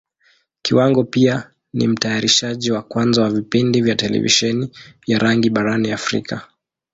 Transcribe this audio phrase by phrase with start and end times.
[0.61, 4.69] Kiwango pia ni Mtayarishaji wa kwanza wa vipindi vya Televisheni
[5.07, 6.41] ya rangi barani Africa.